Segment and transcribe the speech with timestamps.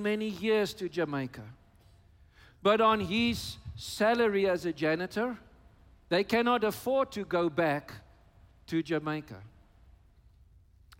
[0.00, 1.44] many years to Jamaica.
[2.62, 5.38] But on his salary as a janitor,
[6.08, 7.92] they cannot afford to go back
[8.66, 9.38] to Jamaica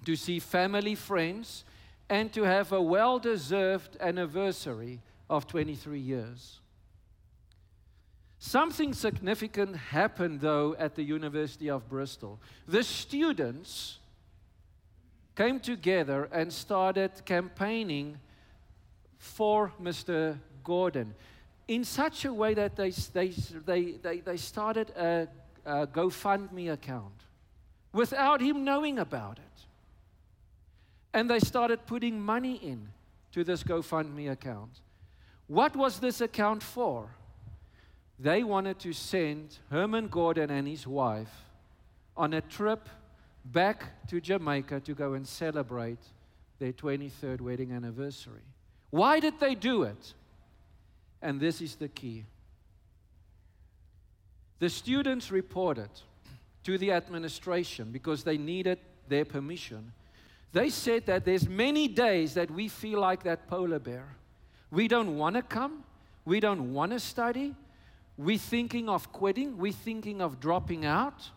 [0.04, 1.64] to see family, friends,
[2.08, 6.60] and to have a well deserved anniversary of 23 years.
[8.38, 12.40] Something significant happened, though, at the University of Bristol.
[12.67, 13.98] The students
[15.37, 18.19] came together and started campaigning
[19.20, 20.38] for Mr.
[20.64, 21.14] Gordon
[21.68, 23.28] in such a way that they, they,
[23.64, 25.28] they, they, they started a,
[25.64, 27.14] a GoFundMe account
[27.92, 29.45] without him knowing about it.
[31.12, 32.88] And they started putting money in
[33.32, 34.80] to this GoFundMe account.
[35.46, 37.10] What was this account for?
[38.18, 41.45] They wanted to send Herman Gordon and his wife
[42.16, 42.88] on a trip
[43.45, 46.00] back to Jamaica to go and celebrate
[46.59, 48.49] their 23rd wedding anniversary.
[48.90, 50.14] Why did they do it?
[51.22, 52.24] And this is the key.
[54.59, 55.90] The students reported
[56.65, 58.78] to the administration because they needed
[59.09, 59.92] their permission
[60.52, 64.17] they said that there's many days that we feel like that polar bear.
[64.70, 65.84] We don't want to come.
[66.25, 67.55] We don't want to study.
[68.17, 69.59] We're thinking of quitting.
[69.59, 71.31] We're thinking of dropping out.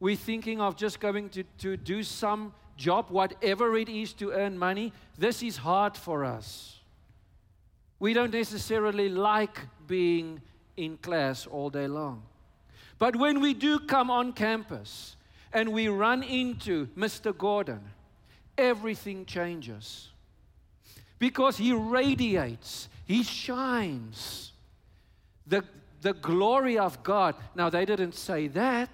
[0.00, 4.58] We're thinking of just going to, to do some job, whatever it is, to earn
[4.58, 4.92] money.
[5.18, 6.80] This is hard for us.
[7.98, 10.40] We don't necessarily like being
[10.76, 12.22] in class all day long.
[12.98, 15.16] But when we do come on campus
[15.52, 17.36] and we run into Mr.
[17.36, 17.80] Gordon,
[18.56, 20.08] everything changes.
[21.18, 24.52] Because he radiates, he shines.
[25.46, 25.64] The,
[26.00, 27.34] the glory of God.
[27.54, 28.90] Now, they didn't say that.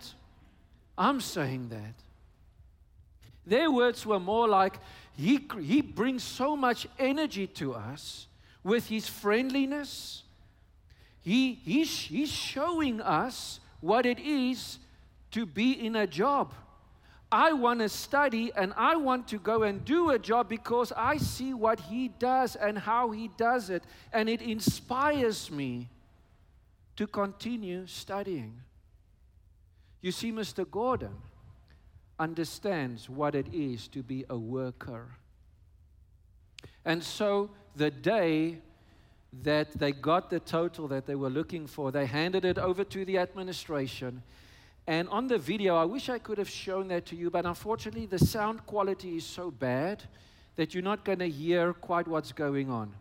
[0.96, 1.94] I'm saying that.
[3.50, 4.78] Their words were more like,
[5.16, 8.28] he, he brings so much energy to us
[8.62, 10.22] with his friendliness.
[11.20, 14.78] He, he's, he's showing us what it is
[15.32, 16.54] to be in a job.
[17.32, 21.16] I want to study and I want to go and do a job because I
[21.16, 23.82] see what he does and how he does it,
[24.12, 25.88] and it inspires me
[26.94, 28.60] to continue studying.
[30.00, 30.70] You see, Mr.
[30.70, 31.16] Gordon
[32.20, 35.08] understands what it is to be a worker.
[36.84, 38.58] And so the day
[39.42, 43.04] that they got the total that they were looking for, they handed it over to
[43.04, 44.22] the administration
[44.86, 48.06] and on the video, I wish I could have shown that to you, but unfortunately,
[48.06, 50.02] the sound quality is so bad
[50.56, 52.92] that you're not going to hear quite what's going on.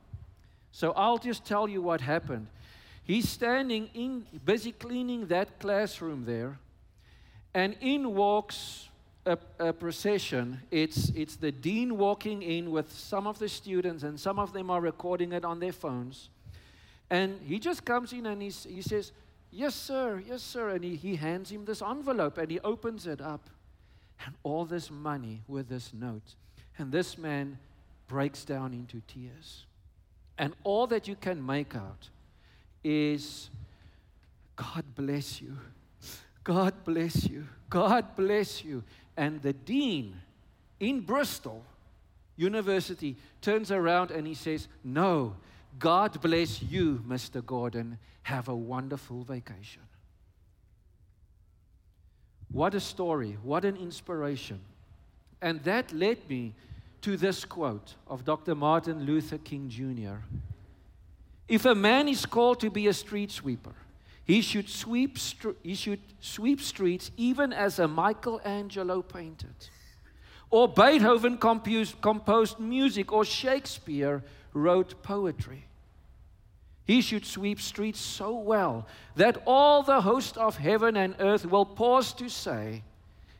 [0.71, 2.47] So I'll just tell you what happened.
[3.03, 6.59] He's standing in, busy cleaning that classroom there,
[7.55, 8.88] and in walks
[9.29, 10.59] a, a, procession.
[10.71, 14.69] It's, it's the dean walking in with some of the students, and some of them
[14.69, 16.29] are recording it on their phones.
[17.09, 19.11] And he just comes in and he's, he says,
[19.51, 20.21] Yes, sir.
[20.27, 20.69] Yes, sir.
[20.69, 23.49] And he, he hands him this envelope and he opens it up.
[24.25, 26.35] And all this money with this note.
[26.77, 27.57] And this man
[28.07, 29.65] breaks down into tears.
[30.37, 32.09] And all that you can make out
[32.83, 33.49] is
[34.55, 35.57] God bless you.
[36.49, 37.47] God bless you.
[37.69, 38.83] God bless you.
[39.15, 40.19] And the dean
[40.79, 41.63] in Bristol
[42.37, 45.35] University turns around and he says, No,
[45.77, 47.45] God bless you, Mr.
[47.45, 47.99] Gordon.
[48.23, 49.83] Have a wonderful vacation.
[52.51, 53.37] What a story.
[53.43, 54.59] What an inspiration.
[55.43, 56.55] And that led me
[57.01, 58.55] to this quote of Dr.
[58.55, 60.17] Martin Luther King Jr.
[61.47, 63.75] If a man is called to be a street sweeper,
[64.29, 65.17] he should sweep,
[65.63, 69.55] he should sweep streets even as a Michelangelo painted,
[70.51, 74.23] or Beethoven composed, composed music, or Shakespeare
[74.53, 75.65] wrote poetry.
[76.85, 78.85] He should sweep streets so well
[79.15, 82.83] that all the host of heaven and earth will pause to say,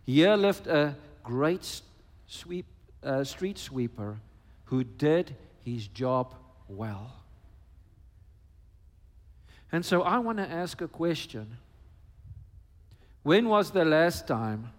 [0.08, 1.84] Here lived a great
[2.26, 2.66] sweep,
[3.04, 4.18] uh, street sweeper
[4.66, 6.34] who did his job
[6.68, 7.19] well.
[9.72, 11.58] And so I want to ask a question.
[13.24, 14.72] When was the last time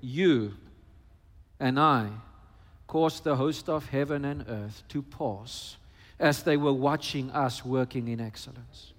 [0.00, 0.54] you
[1.60, 2.08] and I
[2.86, 5.76] caused the host of heaven and earth to pause
[6.18, 8.92] as they were watching us working in excellence.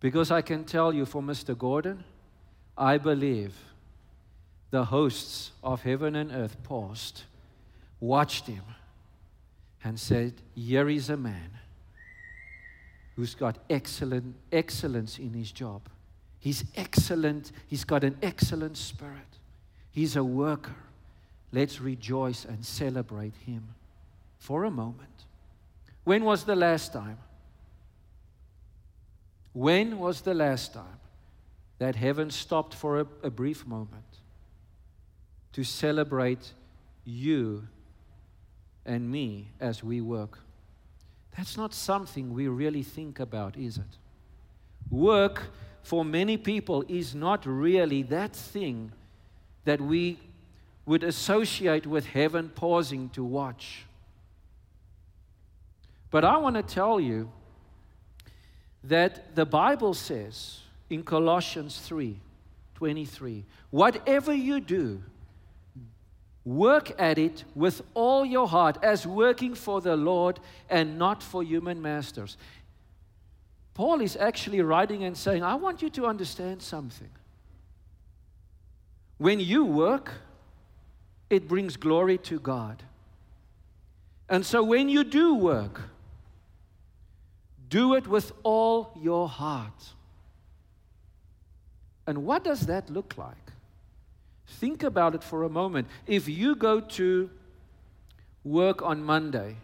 [0.00, 1.56] Because I can tell you for Mr.
[1.56, 2.04] Gordon,
[2.76, 3.54] I believe
[4.70, 7.22] the hosts of heaven and earth paused,
[8.00, 8.64] watched him,
[9.84, 11.50] and said, Here is a man
[13.16, 15.82] who's got excellent excellence in his job.
[16.38, 19.32] He's excellent, he's got an excellent spirit.
[19.92, 20.74] He's a worker.
[21.52, 23.74] let's rejoice and celebrate Him
[24.38, 25.26] for a moment.
[26.04, 27.18] When was the last time?
[29.52, 31.00] When was the last time
[31.78, 34.18] that heaven stopped for a, a brief moment
[35.52, 36.54] to celebrate
[37.04, 37.68] you
[38.84, 40.38] and me as we work?
[41.36, 43.98] That's not something we really think about, is it?
[44.90, 45.50] Work
[45.82, 48.92] for many people is not really that thing
[49.64, 50.18] that we
[50.84, 53.84] would associate with heaven pausing to watch.
[56.10, 57.30] But I want to tell you
[58.84, 62.18] that the Bible says in Colossians 3
[62.74, 65.00] 23, whatever you do,
[66.44, 71.42] work at it with all your heart as working for the Lord and not for
[71.42, 72.36] human masters.
[73.74, 77.08] Paul is actually writing and saying, I want you to understand something.
[79.18, 80.12] When you work,
[81.30, 82.82] it brings glory to God.
[84.28, 85.80] And so when you do work,
[87.68, 89.90] do it with all your heart.
[92.06, 93.51] And what does that look like?
[94.46, 95.88] Think about it for a moment.
[96.06, 97.30] If you go to
[98.44, 99.56] work on Monday,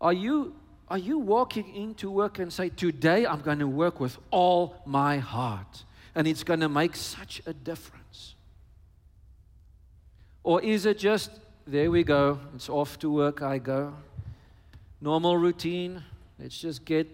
[0.00, 0.54] are you,
[0.88, 5.18] are you walking into work and say, Today I'm going to work with all my
[5.18, 5.84] heart,
[6.14, 8.34] and it's going to make such a difference?
[10.44, 11.30] Or is it just,
[11.66, 13.94] there we go, it's off to work I go?
[15.00, 16.02] Normal routine,
[16.38, 17.08] let's just get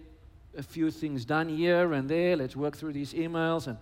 [0.57, 3.67] a few things done here and there, let's work through these emails.
[3.67, 3.77] And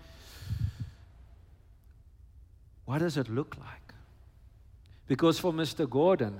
[2.87, 3.93] what does it look like?
[5.07, 5.87] Because for Mr.
[5.89, 6.39] Gordon,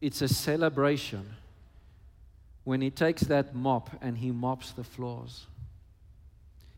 [0.00, 1.36] it's a celebration
[2.64, 5.46] when he takes that mop and he mops the floors.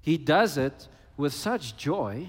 [0.03, 0.87] He does it
[1.17, 2.29] with such joy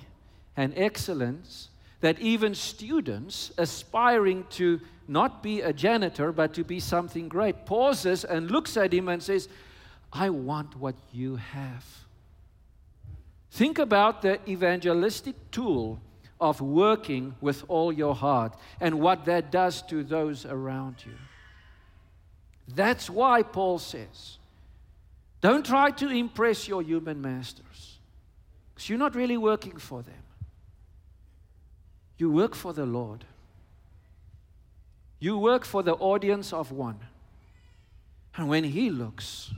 [0.55, 4.79] and excellence that even students aspiring to
[5.09, 9.21] not be a janitor but to be something great pauses and looks at him and
[9.21, 9.49] says,
[10.13, 12.06] I want what you have.
[13.51, 15.99] Think about the evangelistic tool
[16.39, 21.13] of working with all your heart and what that does to those around you.
[22.67, 24.37] That's why Paul says,
[25.41, 27.99] don't try to impress your human masters
[28.73, 30.13] because you're not really working for them.
[32.17, 33.25] You work for the Lord.
[35.19, 36.99] You work for the audience of one.
[38.35, 39.51] And when He looks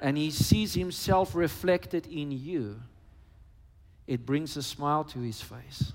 [0.00, 2.80] and He sees Himself reflected in you,
[4.10, 5.92] it brings a smile to His face.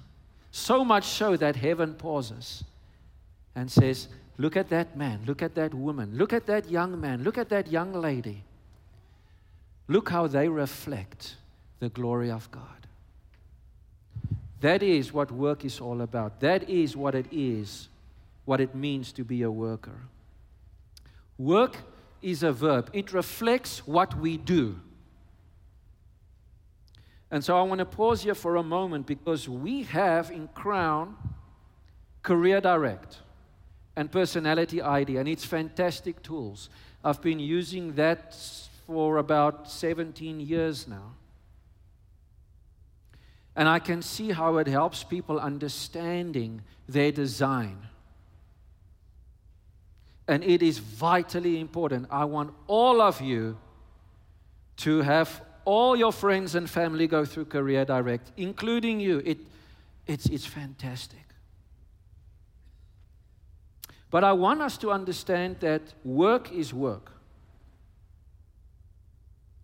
[0.50, 2.64] So much so that heaven pauses
[3.54, 4.08] and says,
[4.38, 7.50] Look at that man, look at that woman, look at that young man, look at
[7.50, 8.44] that young lady.
[9.90, 11.36] Look how they reflect
[11.80, 12.88] the glory of God.
[14.62, 16.40] That is what work is all about.
[16.40, 17.90] That is what it is,
[18.46, 20.00] what it means to be a worker.
[21.38, 21.78] Work
[22.22, 24.80] is a verb, it reflects what we do.
[27.32, 31.16] And so I want to pause here for a moment because we have in Crown
[32.22, 33.18] Career Direct
[33.96, 36.70] and Personality ID, and it's fantastic tools.
[37.04, 38.36] I've been using that
[38.86, 41.14] for about 17 years now.
[43.56, 47.78] And I can see how it helps people understanding their design.
[50.28, 52.08] And it is vitally important.
[52.12, 53.58] I want all of you
[54.78, 59.22] to have all your friends and family go through Career Direct, including you.
[59.26, 59.40] It,
[60.08, 61.20] it's, it's fantastic.
[64.12, 67.12] But I want us to understand that work is work.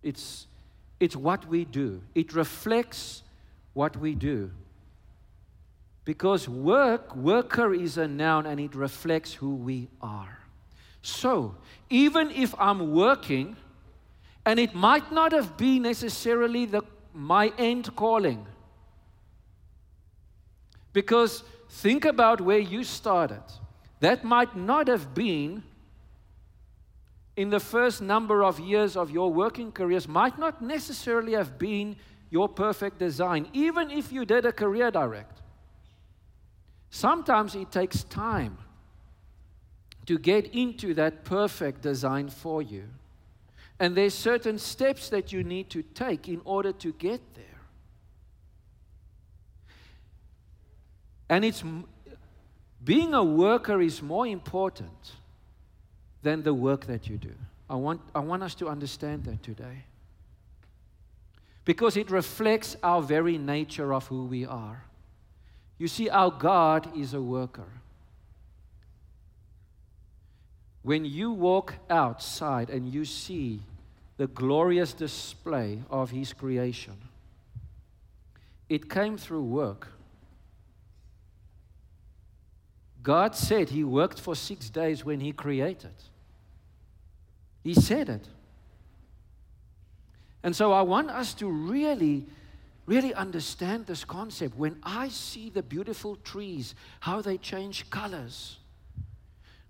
[0.02, 0.46] It's,
[0.98, 3.22] it's what we do, it reflects
[3.72, 4.50] what we do.
[6.04, 10.38] Because work, worker is a noun and it reflects who we are.
[11.00, 11.54] So,
[11.88, 13.56] even if I'm working,
[14.44, 16.82] and it might not have been necessarily the,
[17.12, 18.46] my end calling,
[20.92, 23.42] because think about where you started.
[24.00, 25.62] That might not have been
[27.36, 31.96] in the first number of years of your working careers, might not necessarily have been
[32.30, 35.40] your perfect design, even if you did a career direct.
[36.90, 38.58] Sometimes it takes time
[40.04, 42.84] to get into that perfect design for you.
[43.82, 47.44] And there's certain steps that you need to take in order to get there.
[51.28, 51.64] And it's
[52.84, 55.16] being a worker is more important
[56.22, 57.34] than the work that you do.
[57.68, 59.82] I want, I want us to understand that today.
[61.64, 64.84] because it reflects our very nature of who we are.
[65.78, 67.72] You see, our God is a worker.
[70.82, 73.62] When you walk outside and you see
[74.22, 76.96] the glorious display of His creation,
[78.68, 79.88] it came through work.
[83.02, 85.96] God said He worked for six days when He created.
[87.64, 88.28] He said it.
[90.44, 92.24] And so I want us to really,
[92.86, 94.56] really understand this concept.
[94.56, 98.58] When I see the beautiful trees, how they change colors,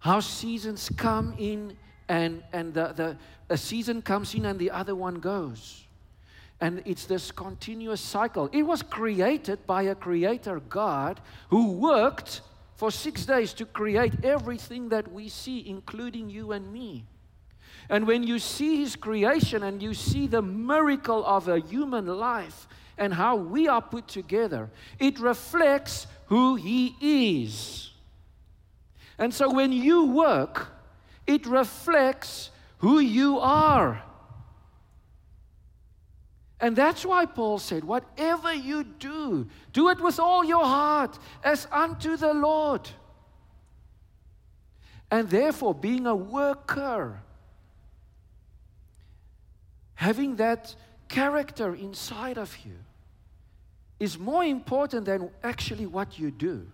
[0.01, 1.75] how seasons come in
[2.09, 3.17] and, and the, the,
[3.49, 5.85] a season comes in and the other one goes.
[6.61, 8.49] And it's this continuous cycle.
[8.53, 12.41] It was created by a creator God who worked
[12.77, 17.05] for six days to create everything that we see, including you and me.
[17.89, 22.69] And when you see his creation and you see the miracle of a human life
[22.97, 27.91] and how we are put together, it reflects who he is.
[29.19, 30.69] And so when you work,
[31.27, 34.03] it reflects who you are.
[36.61, 41.67] And that's why Paul said, Whatever you do, do it with all your heart, as
[41.73, 42.89] unto the Lord.
[45.11, 47.21] And therefore, being a worker,
[49.95, 50.75] having that
[51.09, 52.79] character inside of you,
[53.99, 56.67] is more important than actually what you do.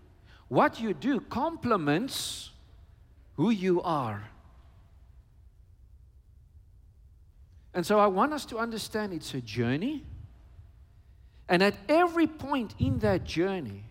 [0.49, 2.51] What you do complements
[3.37, 4.31] who you are.
[7.75, 10.05] And so I want us to understand it's a journey.
[11.49, 13.85] And at every point in that journey,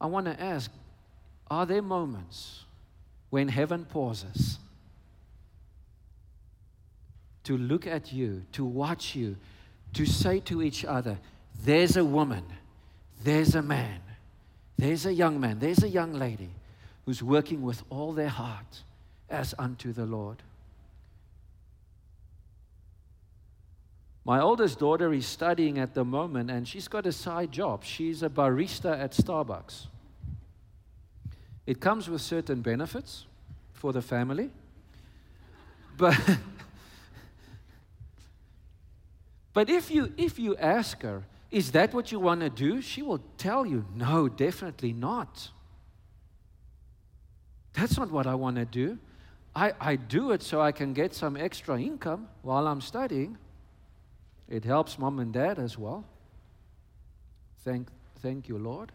[0.00, 0.70] I want to ask
[1.50, 2.64] are there moments
[3.30, 4.58] when heaven pauses
[7.44, 9.36] to look at you, to watch you,
[9.92, 11.18] to say to each other,
[11.62, 12.44] There's a woman
[13.24, 14.00] there's a man,
[14.76, 16.50] there's a young man, there's a young lady
[17.06, 18.82] who's working with all their heart
[19.28, 20.42] as unto the Lord.
[24.24, 27.84] My oldest daughter is studying at the moment and she's got a side job.
[27.84, 29.86] She's a barista at Starbucks.
[31.66, 33.26] It comes with certain benefits
[33.72, 34.50] for the family,
[35.96, 36.18] but,
[39.52, 42.82] but if, you, if you ask her, is that what you want to do?
[42.82, 45.50] She will tell you, No, definitely not.
[47.74, 48.98] That's not what I want to do.
[49.56, 53.38] I, I do it so I can get some extra income while I'm studying.
[54.48, 56.04] It helps mom and dad as well.
[57.64, 57.88] Thank,
[58.20, 58.92] thank you, Lord.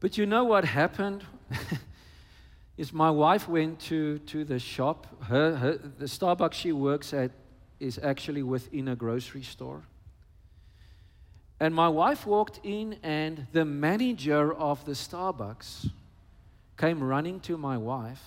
[0.00, 1.24] But you know what happened?
[2.78, 5.06] is my wife went to, to the shop.
[5.24, 7.32] Her, her, the Starbucks she works at
[7.80, 9.82] is actually within a grocery store.
[11.60, 15.90] And my wife walked in, and the manager of the Starbucks
[16.76, 18.22] came running to my wife.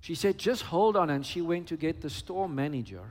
[0.00, 1.10] She said, Just hold on.
[1.10, 3.04] And she went to get the store manager.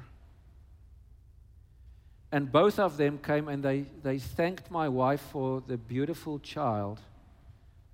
[2.32, 7.00] And both of them came and they, they thanked my wife for the beautiful child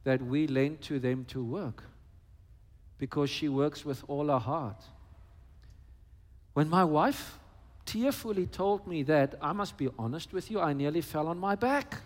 [0.05, 1.83] that we lent to them to work
[2.97, 4.81] because she works with all her heart.
[6.53, 7.38] When my wife
[7.89, 11.55] tearfully told me that, I must be honest with you, I nearly fell on my
[11.55, 11.97] back.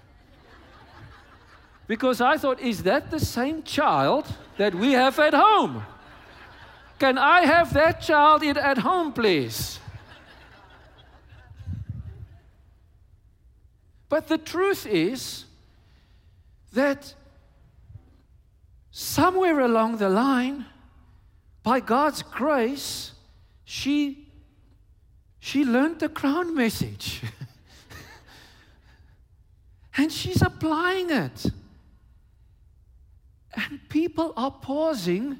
[1.88, 4.26] because I thought, is that the same child
[4.58, 5.84] that we have at home?
[7.00, 9.80] Can I have that child at home, please?
[14.08, 15.44] But the truth is
[16.72, 17.14] that
[18.92, 20.66] somewhere along the line,
[21.62, 23.12] by God's grace,
[23.66, 24.23] she
[25.44, 27.22] she learned the crown message.
[29.98, 31.48] and she's applying it.
[33.54, 35.38] And people are pausing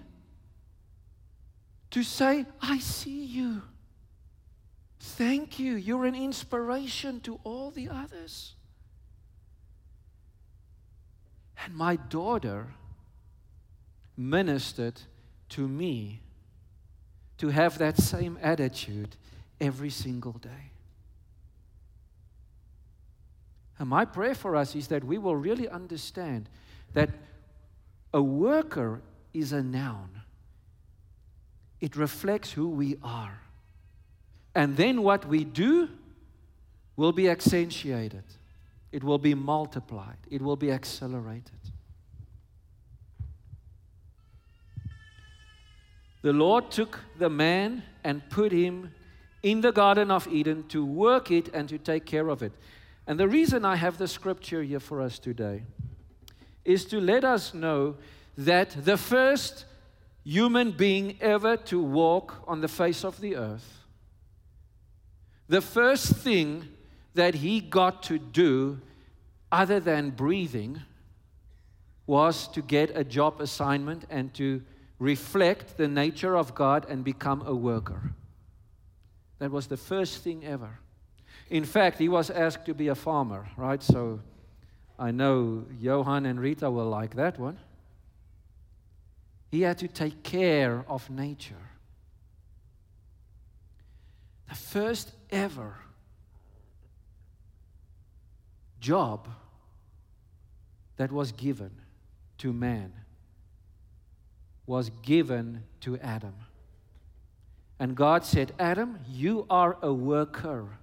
[1.92, 3.62] to say, I see you.
[5.00, 5.76] Thank you.
[5.76, 8.56] You're an inspiration to all the others.
[11.64, 12.68] And my daughter
[14.18, 15.00] ministered
[15.52, 16.20] to me
[17.38, 19.16] to have that same attitude
[19.64, 20.72] every single day.
[23.80, 26.50] And my prayer for us is that we will really understand
[26.94, 27.10] that
[28.14, 29.02] a worker
[29.34, 30.22] is a noun,
[31.80, 33.40] it reflects who we are.
[34.54, 35.90] And then what we do
[36.96, 38.26] will be accentuated,
[38.92, 41.52] it will be multiplied, it will be accelerated.
[46.22, 48.92] The Lord took the man and put him
[49.44, 52.54] in the Garden of Eden to work it and to take care of it.
[53.06, 55.64] And the reason I have the scripture here for us today
[56.64, 57.96] is to let us know
[58.38, 59.66] that the first
[60.24, 63.84] human being ever to walk on the face of the earth,
[65.50, 66.70] the first thing
[67.14, 68.80] that he got to do,
[69.52, 70.82] other than breathing,
[72.08, 74.62] was to get a job assignment and to
[75.00, 78.14] reflect the nature of God and become a worker.
[79.44, 80.80] That was the first thing ever.
[81.50, 83.84] In fact, he was asked to be a farmer, right?
[83.84, 84.22] So
[84.98, 87.60] I know Johan and Rita will like that one.
[89.52, 91.68] He had to take care of nature.
[94.48, 95.76] The first ever
[98.80, 99.28] job
[100.96, 101.72] that was given
[102.38, 102.94] to man
[104.66, 106.36] was given to Adam.
[107.80, 110.78] And God said, Adam, you are a worker.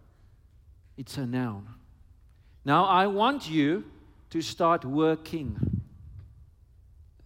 [0.96, 1.66] It's a noun.
[2.64, 3.84] Now I want you
[4.30, 5.82] to start working.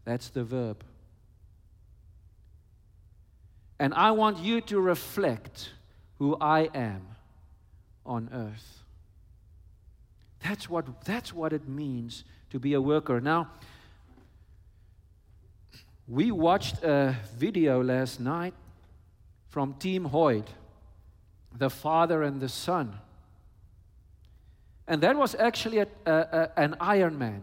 [0.05, 0.85] That's the verb.
[3.79, 5.71] And I want you to reflect
[6.19, 7.07] who I am
[8.07, 8.85] on earth.
[10.43, 13.21] That's what, that's what it means to be a worker.
[13.21, 13.49] Now,
[16.07, 18.55] we watched a video last night
[19.55, 20.49] from Team Hoyt,
[21.57, 22.99] the father and the son.
[24.89, 27.43] And that was actually a, a, a, an Ironman.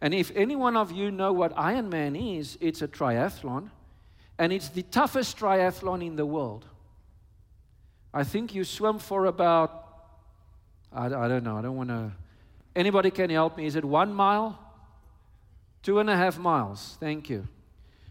[0.00, 3.70] And if any one of you know what Ironman is, it's a triathlon,
[4.38, 6.66] and it's the toughest triathlon in the world.
[8.14, 9.88] I think you swim for about,
[10.92, 12.12] I, I don't know, I don't want to.
[12.76, 13.66] Anybody can help me?
[13.66, 14.56] Is it one mile?
[15.82, 16.96] Two and a half miles.
[17.00, 17.48] Thank you.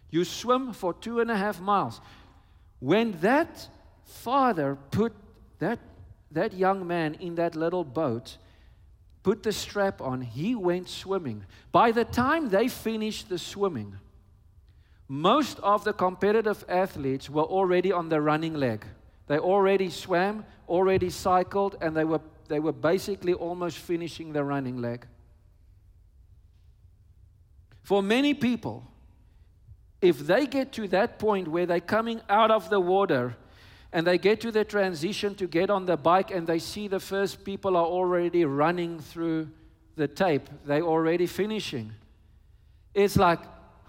[0.09, 2.01] You swim for two and a half miles.
[2.79, 3.67] When that
[4.03, 5.13] father put
[5.59, 5.79] that,
[6.31, 8.37] that young man in that little boat,
[9.23, 11.45] put the strap on, he went swimming.
[11.71, 13.95] By the time they finished the swimming,
[15.07, 18.85] most of the competitive athletes were already on the running leg.
[19.27, 24.77] They already swam, already cycled, and they were, they were basically almost finishing the running
[24.77, 25.07] leg.
[27.83, 28.83] For many people,
[30.01, 33.35] if they get to that point where they're coming out of the water
[33.91, 36.99] and they get to the transition to get on the bike and they see the
[36.99, 39.49] first people are already running through
[39.95, 41.93] the tape, they're already finishing.
[42.93, 43.39] It's like,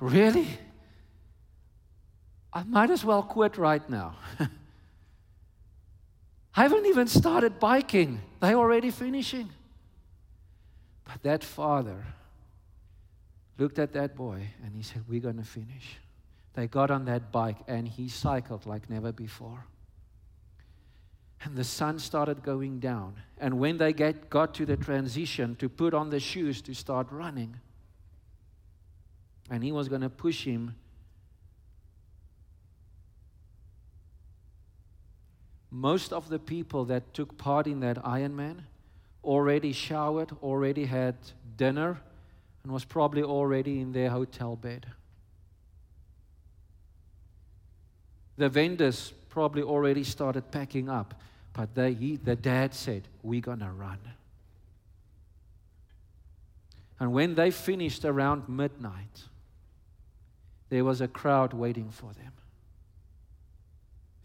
[0.00, 0.46] really?
[2.52, 4.16] I might as well quit right now.
[4.38, 4.48] I
[6.62, 9.50] haven't even started biking, they're already finishing.
[11.04, 12.04] But that father,
[13.58, 15.98] looked at that boy and he said, We're going to finish.
[16.54, 19.64] They got on that bike and he cycled like never before.
[21.42, 23.16] And the sun started going down.
[23.38, 27.08] And when they get, got to the transition to put on the shoes to start
[27.10, 27.56] running,
[29.50, 30.74] and he was going to push him.
[35.70, 38.62] Most of the people that took part in that Ironman
[39.22, 41.16] already showered, already had
[41.56, 42.00] dinner,
[42.66, 44.86] and was probably already in their hotel bed.
[48.36, 51.14] The vendors probably already started packing up,
[51.52, 54.00] but they, he, the dad said, We're going to run.
[56.98, 59.22] And when they finished around midnight,
[60.68, 62.32] there was a crowd waiting for them.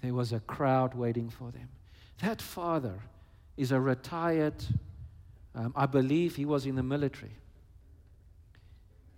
[0.01, 1.69] There was a crowd waiting for them.
[2.23, 3.04] That father
[3.56, 4.65] is a retired,
[5.54, 7.36] um, I believe he was in the military.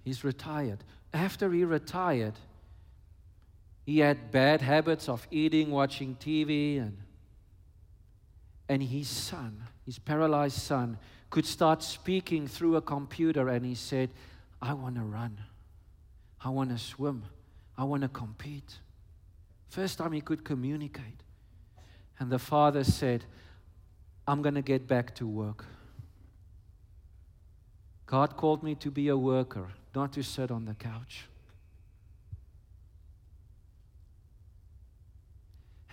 [0.04, 0.84] He's retired.
[1.14, 2.34] After he retired,
[3.86, 6.98] he had bad habits of eating, watching TV, and,
[8.68, 10.98] and his son, his paralyzed son,
[11.30, 14.10] could start speaking through a computer, and he said,
[14.62, 15.38] I want to run.
[16.44, 17.24] I want to swim.
[17.78, 18.80] I want to compete.
[19.70, 21.24] First time he could communicate.
[22.20, 23.26] And the father said,
[24.28, 25.66] I'm going to get back to work.
[28.06, 31.26] God called me to be a worker not to sit on the couch.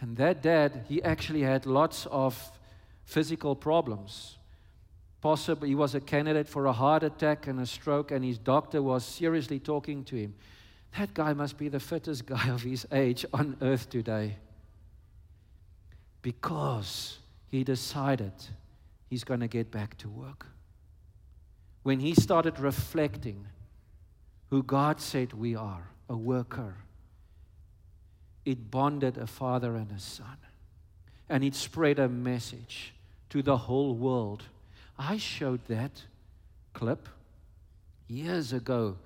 [0.00, 2.50] And that dad, he actually had lots of
[3.04, 4.38] physical problems.
[5.20, 8.80] Possibly he was a candidate for a heart attack and a stroke, and his doctor
[8.80, 10.34] was seriously talking to him.
[10.98, 14.36] That guy must be the fittest guy of his age on earth today.
[16.22, 18.32] Because he decided
[19.08, 20.46] he's going to get back to work.
[21.82, 23.46] When he started reflecting
[24.50, 26.74] who God said we are a worker.
[28.44, 30.36] it bonded a father and a son.
[31.28, 32.94] And it spread a message
[33.28, 34.42] to the whole world.
[34.98, 36.02] I showed that
[36.72, 37.08] clip
[38.08, 38.96] years ago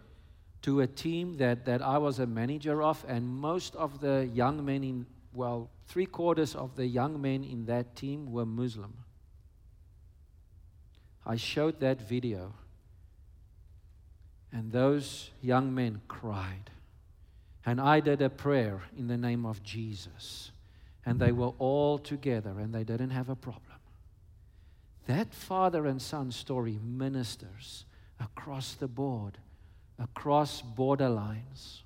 [0.63, 4.65] to a team that, that I was a manager of, and most of the young
[4.65, 8.95] men in, well, three quarters of the young men in that team were Muslim.
[11.27, 12.55] I showed that video,
[14.55, 16.71] and those young men cried.
[17.67, 20.53] And I did a prayer in the name of Jesus.
[21.05, 23.63] And they were all together and they didn't have a problem.
[25.07, 27.85] That father and son story ministers
[28.21, 29.39] across the board,
[29.99, 31.81] across borderlines,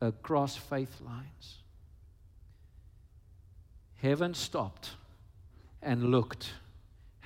[0.00, 1.58] across faith lines.
[3.96, 4.90] Heaven stopped
[5.80, 6.50] and looked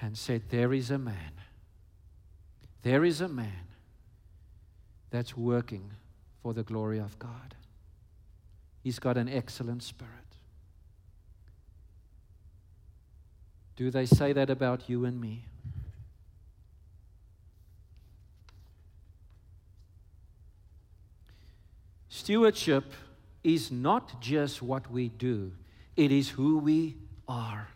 [0.01, 1.33] and said, There is a man.
[2.83, 3.66] There is a man
[5.11, 5.93] that's working
[6.43, 7.55] for the glory of God.
[8.83, 10.13] He's got an excellent spirit.
[13.77, 15.45] Do they say that about you and me?
[22.09, 22.85] Stewardship
[23.45, 25.53] is not just what we do,
[25.97, 26.97] it is who we
[27.29, 27.69] are.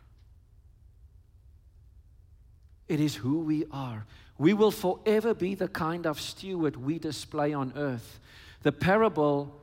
[2.89, 4.07] It is who we are.
[4.41, 8.21] We will forever be the kind of steward we display on earth.
[8.63, 9.55] The parable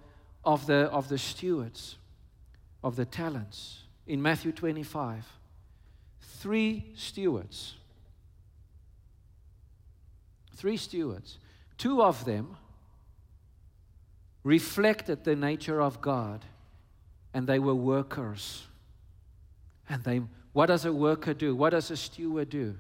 [0.45, 1.95] of the, of the stewards,
[2.83, 5.25] of the talents, in Matthew 25.
[6.21, 7.73] Three stewards.
[10.53, 11.39] Three stewards.
[11.79, 12.55] Two of them
[14.43, 16.45] reflected the nature of God,
[17.33, 18.67] and they were workers.
[19.89, 20.21] And they,
[20.53, 21.55] what does a worker do?
[21.55, 22.75] What does a steward do?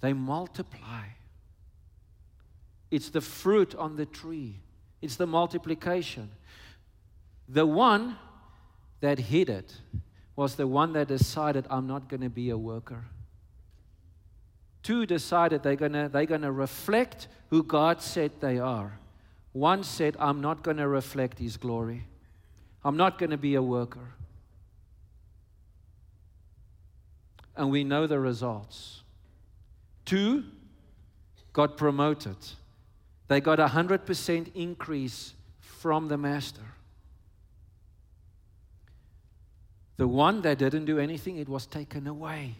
[0.00, 1.04] They multiply.
[2.90, 4.60] It's the fruit on the tree,
[5.00, 6.30] it's the multiplication.
[7.48, 8.16] The one
[9.00, 9.74] that hid it
[10.36, 13.06] was the one that decided, I'm not going to be a worker.
[14.82, 18.98] Two decided they're going to they're to reflect who God said they are.
[19.52, 22.04] One said, I'm not going to reflect His glory.
[22.84, 24.14] I'm not going to be a worker.
[27.56, 29.02] And we know the results.
[30.04, 30.44] Two
[31.52, 32.36] got promoted,
[33.28, 36.62] they got a 100% increase from the master.
[39.96, 42.54] The one that didn't do anything, it was taken away.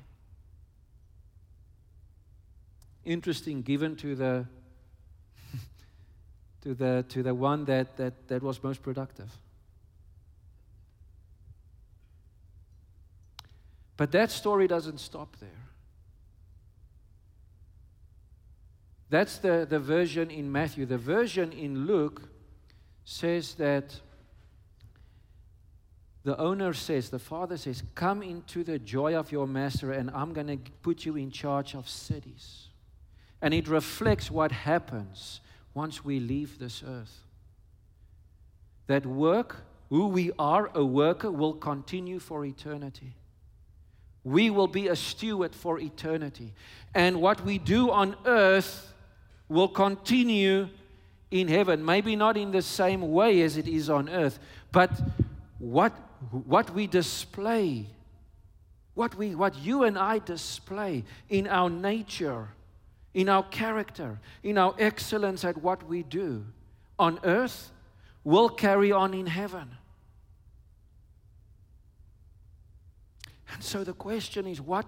[3.04, 4.46] Interesting, given to the
[6.62, 9.30] to the, to the one that, that, that was most productive.
[13.96, 15.69] But that story doesn't stop there.
[19.10, 20.86] That's the, the version in Matthew.
[20.86, 22.22] The version in Luke
[23.04, 24.00] says that
[26.22, 30.32] the owner says, the father says, Come into the joy of your master, and I'm
[30.32, 32.68] going to put you in charge of cities.
[33.42, 35.40] And it reflects what happens
[35.74, 37.24] once we leave this earth.
[38.86, 43.16] That work, who we are, a worker, will continue for eternity.
[44.22, 46.52] We will be a steward for eternity.
[46.94, 48.89] And what we do on earth
[49.50, 50.70] will continue
[51.30, 51.84] in heaven.
[51.84, 54.38] Maybe not in the same way as it is on earth,
[54.72, 54.90] but
[55.58, 55.92] what,
[56.30, 57.84] what we display,
[58.94, 62.48] what, we, what you and I display in our nature
[63.14, 66.44] in our character, in our excellence at what we do
[66.98, 67.72] on earth
[68.24, 69.70] will carry on in heaven.
[73.52, 74.86] And so the question is what,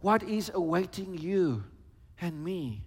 [0.00, 1.62] what is awaiting you
[2.20, 2.82] and me?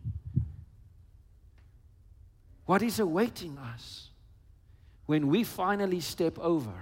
[2.65, 4.09] What is awaiting us
[5.05, 6.73] when we finally step over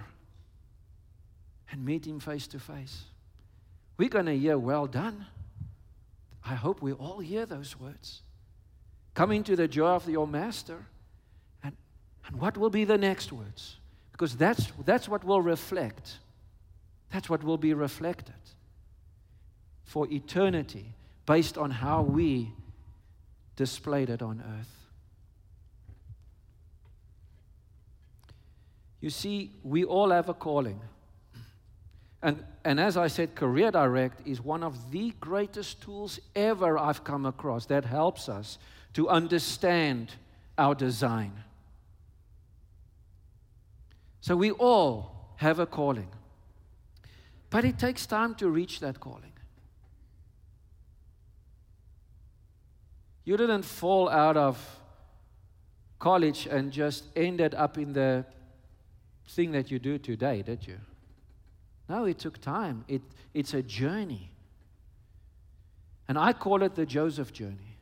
[1.72, 3.04] and meet Him face to face?
[3.98, 5.26] We're going to hear, Well done.
[6.44, 8.22] I hope we all hear those words.
[9.13, 10.86] Come into the joy of your master.
[11.63, 11.76] And,
[12.26, 13.78] and what will be the next words?
[14.12, 16.17] Because that's, that's what will reflect.
[17.12, 18.34] That's what will be reflected
[19.84, 20.94] for eternity
[21.26, 22.52] based on how we
[23.56, 24.81] displayed it on earth.
[29.02, 30.80] You see, we all have a calling.
[32.22, 37.04] And, and as I said, Career Direct is one of the greatest tools ever I've
[37.04, 38.60] come across that helps us
[38.94, 40.14] to understand
[40.56, 41.34] our design.
[44.22, 46.10] So we all have a calling,
[47.50, 49.34] but it takes time to reach that calling.
[53.24, 54.80] You didn't fall out of
[55.98, 58.26] college and just ended up in the
[59.28, 60.78] thing that you do today, did you?
[61.88, 62.86] No, it took time.
[62.88, 63.02] It,
[63.34, 64.32] it's a journey.
[66.08, 67.78] And I call it the Joseph journey.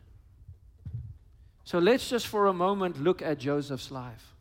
[1.63, 4.33] So let's just for a moment look at Joseph's life.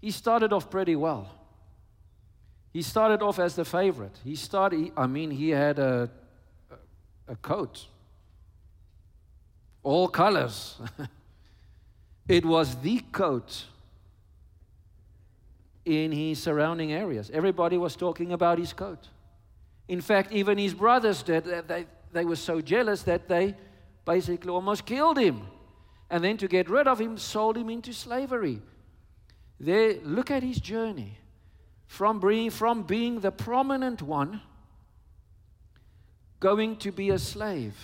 [0.00, 1.28] He started off pretty well.
[2.72, 4.16] He started off as the favorite.
[4.24, 6.08] He started, I mean, he had a,
[7.28, 7.86] a coat,
[9.82, 10.78] all colors.
[12.28, 13.64] it was the coat
[15.84, 17.30] in his surrounding areas.
[17.32, 19.08] Everybody was talking about his coat.
[19.88, 21.44] In fact, even his brothers did.
[21.66, 23.56] They, they were so jealous that they
[24.04, 25.42] basically almost killed him.
[26.10, 28.60] And then to get rid of him, sold him into slavery.
[29.58, 31.18] There, look at his journey
[31.86, 34.40] from being, from being the prominent one,
[36.38, 37.76] going to be a slave.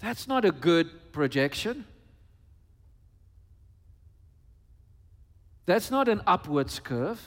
[0.00, 1.84] That's not a good projection.
[5.68, 7.20] That's not an upwards curve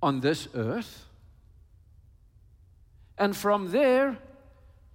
[0.00, 1.06] on this earth.
[3.18, 4.16] And from there,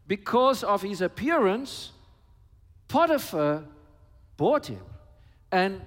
[0.07, 1.91] because of his appearance,
[2.87, 3.65] Potiphar
[4.37, 4.79] bought him
[5.51, 5.81] and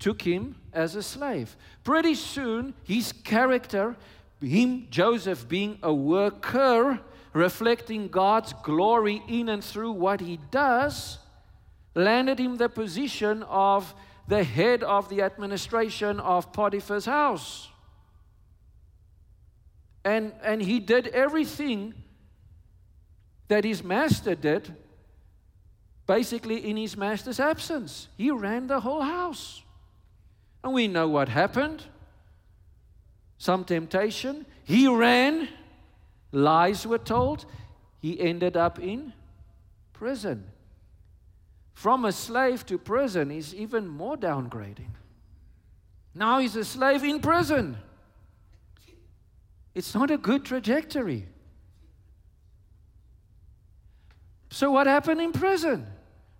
[0.00, 1.54] took him as a slave.
[1.84, 3.94] Pretty soon, his character,
[4.40, 6.98] him, Joseph, being a worker,
[7.32, 11.18] reflecting God's glory in and through what he does,
[11.94, 13.94] landed him the position of
[14.28, 17.68] the head of the administration of Potiphar's house.
[20.04, 21.94] And, and he did everything
[23.48, 24.74] that his master did,
[26.06, 28.08] basically in his master's absence.
[28.16, 29.62] He ran the whole house.
[30.62, 31.84] And we know what happened.
[33.38, 34.46] Some temptation.
[34.64, 35.48] He ran,
[36.32, 37.46] lies were told.
[38.00, 39.12] He ended up in
[39.92, 40.44] prison.
[41.76, 44.94] From a slave to prison is even more downgrading.
[46.14, 47.76] Now he's a slave in prison.
[49.74, 51.26] It's not a good trajectory.
[54.48, 55.86] So, what happened in prison?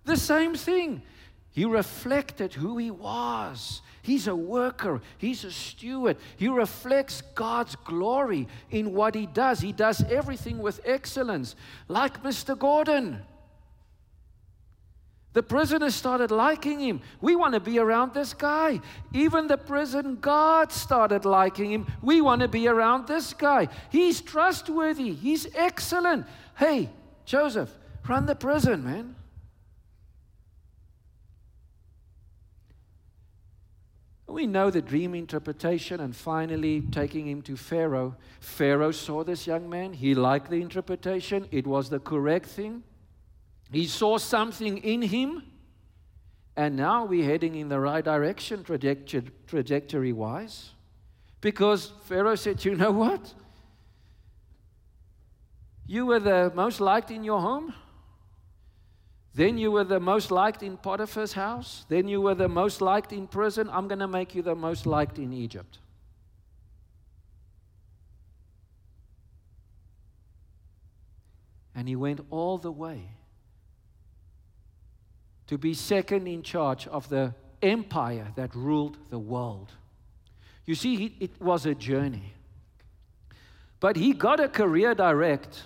[0.05, 1.03] The same thing.
[1.51, 3.83] He reflected who he was.
[4.01, 6.17] He's a worker, he's a steward.
[6.39, 9.61] He reflects God's glory in what he does.
[9.61, 11.57] He does everything with excellence,
[11.89, 12.59] like Mr.
[12.59, 13.23] Gordon.
[15.37, 17.03] The prisoners started liking him.
[17.21, 18.81] We want to be around this guy.
[19.13, 21.87] Even the prison guard started liking him.
[22.01, 23.69] We want to be around this guy.
[23.91, 25.13] He's trustworthy.
[25.13, 26.25] He's excellent.
[26.57, 26.89] Hey,
[27.27, 27.71] Joseph,
[28.09, 29.15] run the prison, man.
[34.27, 38.17] We know the dream interpretation and finally taking him to Pharaoh.
[38.41, 39.93] Pharaoh saw this young man.
[39.93, 42.85] He liked the interpretation, it was the correct thing.
[43.71, 45.43] He saw something in him,
[46.57, 50.71] and now we're heading in the right direction trajectory wise.
[51.41, 53.35] Because Pharaoh said, You know what?
[55.87, 57.75] You were the most liked in your home.
[59.35, 61.85] Then you were the most liked in Potiphar's house.
[61.89, 63.69] Then you were the most liked in prison.
[63.71, 65.79] I'm going to make you the most liked in Egypt.
[71.75, 73.16] And he went all the way
[75.47, 79.73] to be second in charge of the empire that ruled the world.
[80.65, 82.35] You see, he, it was a journey.
[83.79, 85.63] But he got a career direct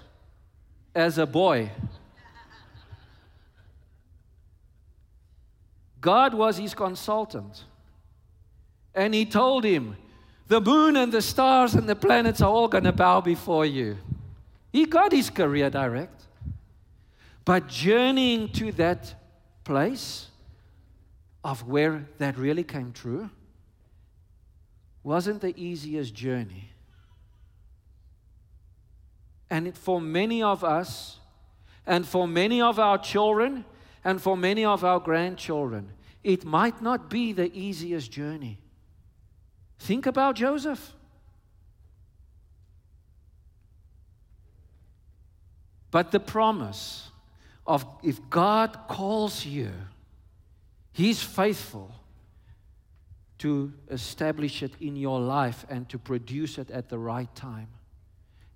[0.94, 1.70] as a boy.
[6.00, 7.64] God was his consultant.
[8.94, 9.96] And he told him,
[10.48, 13.96] The moon and the stars and the planets are all going to bow before you.
[14.72, 16.22] He got his career direct.
[17.44, 19.14] But journeying to that
[19.70, 20.26] place
[21.44, 23.30] of where that really came true
[25.04, 26.72] wasn't the easiest journey.
[29.48, 31.20] And it, for many of us,
[31.86, 33.64] and for many of our children,
[34.04, 35.92] and for many of our grandchildren,
[36.24, 38.58] it might not be the easiest journey.
[39.78, 40.94] Think about Joseph.
[45.92, 47.09] But the promise
[47.70, 49.70] of if God calls you,
[50.92, 51.94] He's faithful
[53.38, 57.68] to establish it in your life and to produce it at the right time.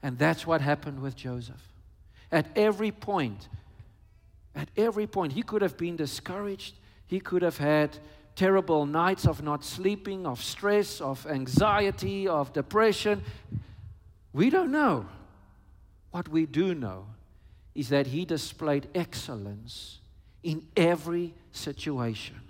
[0.02, 1.62] And that's what happened with Joseph.
[2.32, 3.48] At every point,
[4.56, 6.74] at every point, he could have been discouraged.
[7.06, 7.96] He could have had
[8.34, 13.22] terrible nights of not sleeping, of stress, of anxiety, of depression.
[14.32, 15.06] We don't know.
[16.10, 17.06] What we do know
[17.74, 19.98] is that he displayed excellence
[20.42, 22.40] in every situation.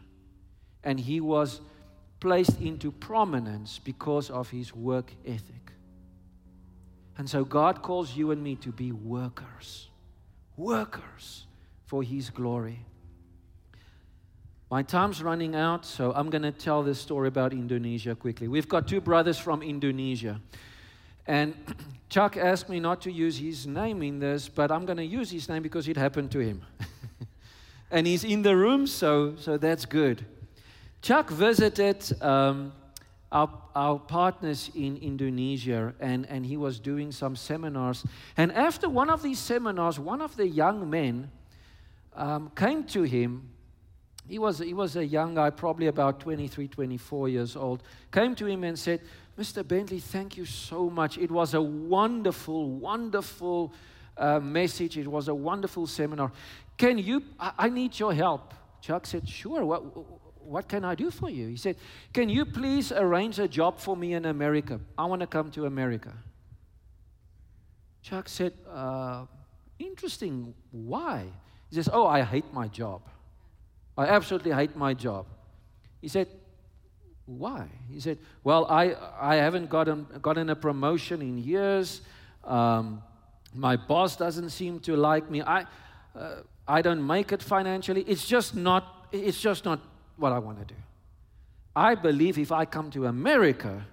[0.82, 1.60] And he was
[2.20, 5.72] placed into prominence because of his work ethic.
[7.16, 9.88] And so God calls you and me to be workers,
[10.56, 11.46] workers
[11.86, 12.80] for his glory.
[14.70, 18.48] My time's running out, so I'm going to tell this story about Indonesia quickly.
[18.48, 20.40] We've got two brothers from Indonesia.
[21.26, 21.54] And
[22.14, 25.32] Chuck asked me not to use his name in this, but I'm going to use
[25.32, 26.62] his name because it happened to him.
[27.90, 30.24] and he's in the room, so, so that's good.
[31.02, 32.72] Chuck visited um,
[33.32, 38.06] our, our partners in Indonesia, and, and he was doing some seminars.
[38.36, 41.32] And after one of these seminars, one of the young men
[42.14, 43.54] um, came to him
[44.26, 48.46] he was, he was a young guy, probably about 23, 24 years old, came to
[48.46, 49.00] him and said,
[49.38, 49.66] Mr.
[49.66, 51.18] Bentley, thank you so much.
[51.18, 53.72] It was a wonderful, wonderful
[54.16, 54.96] uh, message.
[54.96, 56.30] It was a wonderful seminar.
[56.76, 58.54] Can you, I, I need your help.
[58.80, 59.64] Chuck said, Sure.
[59.64, 59.82] What,
[60.44, 61.48] what can I do for you?
[61.48, 61.76] He said,
[62.12, 64.78] Can you please arrange a job for me in America?
[64.96, 66.12] I want to come to America.
[68.02, 69.26] Chuck said, uh,
[69.78, 70.54] Interesting.
[70.70, 71.24] Why?
[71.70, 73.02] He says, Oh, I hate my job.
[73.96, 75.26] I absolutely hate my job.
[76.00, 76.28] He said,
[77.26, 77.68] Why?
[77.90, 82.02] He said, Well, I, I haven't gotten, gotten a promotion in years.
[82.42, 83.02] Um,
[83.54, 85.42] my boss doesn't seem to like me.
[85.42, 85.66] I,
[86.14, 88.02] uh, I don't make it financially.
[88.02, 89.80] It's just not, it's just not
[90.16, 90.80] what I want to do.
[91.74, 93.86] I believe if I come to America,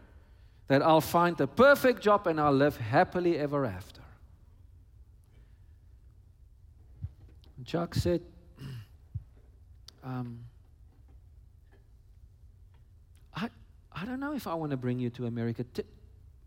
[0.68, 4.00] that I'll find the perfect job and I'll live happily ever after.
[7.66, 8.22] Chuck said,
[10.04, 10.40] um,
[13.94, 15.64] I, don't know if I want to bring you to America.
[15.64, 15.84] T-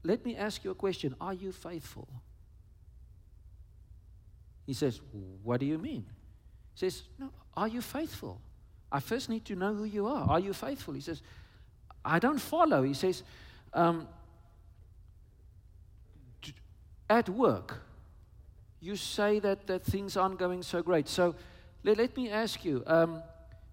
[0.03, 2.09] let me ask you a question Are you faithful?
[4.67, 5.01] He says,
[5.43, 6.07] What do you mean?
[6.75, 8.41] He says, No, are you faithful?
[8.91, 10.29] I first need to know who you are.
[10.31, 10.95] Are you faithful?
[10.95, 11.23] He says,
[12.05, 12.83] I don't follow.
[12.83, 13.23] He says,
[13.73, 14.09] um,
[17.09, 17.83] At work,
[18.81, 21.09] you say that, that things aren't going so great.
[21.09, 21.35] So
[21.83, 23.23] let, let me ask you um,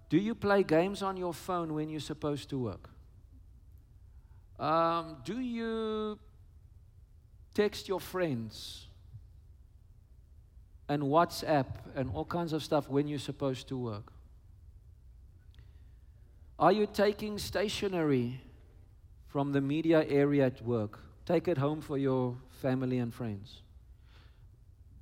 [0.08, 2.90] do you play games on your phone when you're supposed to work?
[4.62, 6.20] Um, do you
[7.52, 8.86] text your friends
[10.88, 14.12] and WhatsApp and all kinds of stuff when you're supposed to work?
[16.60, 18.40] Are you taking stationery
[19.26, 21.00] from the media area at work?
[21.26, 23.62] Take it home for your family and friends.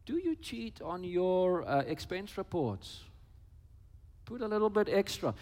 [0.07, 3.01] Do you cheat on your uh, expense reports?
[4.25, 5.35] Put a little bit extra.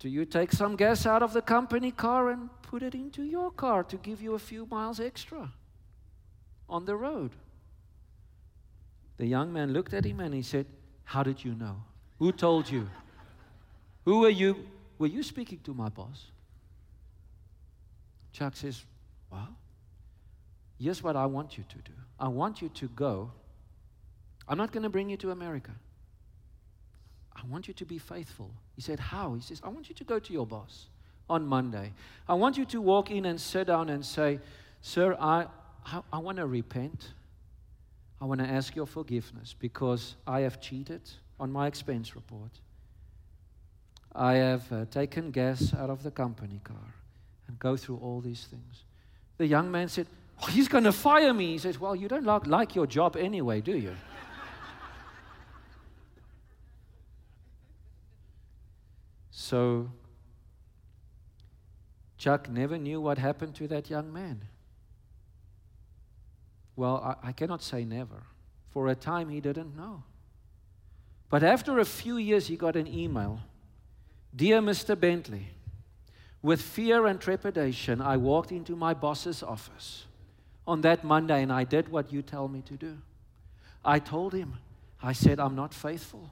[0.00, 3.50] Do you take some gas out of the company car and put it into your
[3.50, 5.52] car to give you a few miles extra
[6.68, 7.32] on the road?
[9.18, 10.64] The young man looked at him and he said,
[11.04, 11.76] How did you know?
[12.18, 12.88] Who told you?
[14.06, 14.56] Who were you?
[14.98, 16.30] Were you speaking to my boss?
[18.32, 18.82] Chuck says,
[19.30, 19.48] Well,
[20.78, 21.92] here's what I want you to do.
[22.18, 23.32] I want you to go.
[24.48, 25.72] I'm not going to bring you to America.
[27.36, 28.50] I want you to be faithful.
[28.76, 29.34] He said, How?
[29.34, 30.86] He says, I want you to go to your boss
[31.28, 31.92] on Monday.
[32.28, 34.40] I want you to walk in and sit down and say,
[34.82, 35.46] Sir, I,
[35.86, 37.12] I, I want to repent.
[38.20, 41.00] I want to ask your forgiveness because I have cheated
[41.38, 42.50] on my expense report.
[44.14, 46.94] I have uh, taken gas out of the company car
[47.48, 48.84] and go through all these things.
[49.38, 50.06] The young man said,
[50.42, 51.52] oh, He's going to fire me.
[51.52, 53.94] He says, Well, you don't like, like your job anyway, do you?
[59.50, 59.90] So,
[62.18, 64.42] Chuck never knew what happened to that young man.
[66.76, 68.22] Well, I, I, cannot say never.
[68.68, 70.04] For a time, he didn't know.
[71.30, 73.40] But after a few years, he got an email
[74.36, 74.94] Dear Mr.
[74.98, 75.48] Bentley,
[76.42, 80.04] with fear and trepidation, I walked into my boss's office
[80.64, 82.98] on that Monday and I did what you tell me to do.
[83.84, 84.58] I told him,
[85.02, 86.30] I said, I'm not faithful.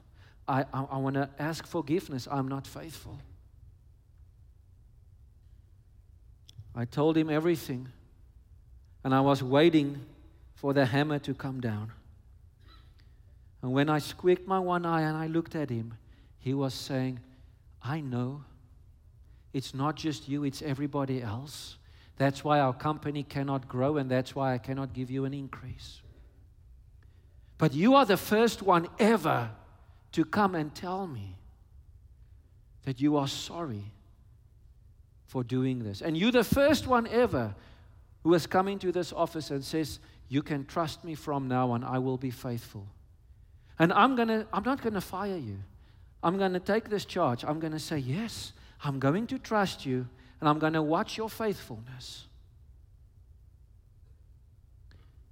[0.49, 2.27] I, I, I want to ask forgiveness.
[2.29, 3.19] I'm not faithful.
[6.75, 7.89] I told him everything,
[9.03, 10.01] and I was waiting
[10.55, 11.91] for the hammer to come down.
[13.61, 15.93] And when I squeaked my one eye and I looked at him,
[16.39, 17.19] he was saying,
[17.83, 18.43] I know
[19.53, 21.77] it's not just you, it's everybody else.
[22.17, 26.01] That's why our company cannot grow, and that's why I cannot give you an increase.
[27.57, 29.51] But you are the first one ever
[30.11, 31.35] to come and tell me
[32.83, 33.91] that you are sorry
[35.27, 36.01] for doing this.
[36.01, 37.53] And you're the first one ever
[38.23, 41.83] who has come into this office and says, You can trust me from now on,
[41.83, 42.87] I will be faithful.
[43.77, 45.59] And I'm, gonna, I'm not going to fire you.
[46.21, 47.45] I'm going to take this charge.
[47.45, 48.53] I'm going to say, Yes,
[48.83, 50.07] I'm going to trust you.
[50.39, 52.25] and I'm going to watch your faithfulness.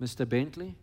[0.02, 0.28] Mr.
[0.30, 0.76] Bentley,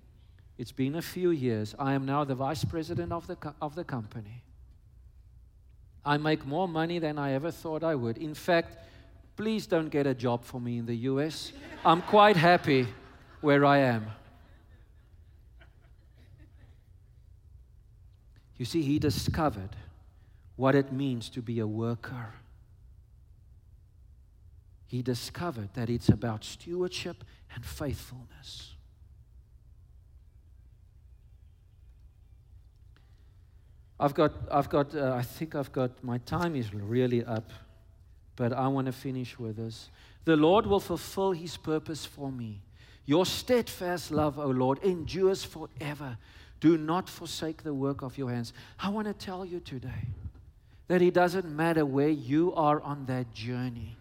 [0.56, 1.74] it's been a few years.
[1.78, 4.42] I am now the vice president of the, co- of the company.
[6.04, 8.18] I make more money than I ever thought I would.
[8.18, 8.76] In fact,
[9.36, 11.52] please don't get a job for me in the US.
[11.84, 12.86] I'm quite happy
[13.40, 14.06] where I am.
[18.56, 19.70] You see, he discovered
[20.56, 22.34] what it means to be a worker.
[24.86, 28.73] He discovered that it's about stewardship and faithfulness.
[33.98, 37.50] I've got, I've got, uh, I think I've got, my time is really up,
[38.36, 39.88] but I want to finish with this.
[40.24, 42.60] The Lord will fulfill his purpose for me.
[43.06, 46.16] Your steadfast love, O Lord, endures forever.
[46.60, 48.52] Do not forsake the work of your hands.
[48.80, 50.08] I want to tell you today
[50.88, 53.96] that it doesn't matter where you are on that journey.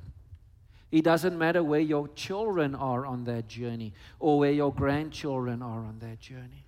[0.91, 5.79] It doesn't matter where your children are on that journey or where your grandchildren are
[5.79, 6.65] on that journey.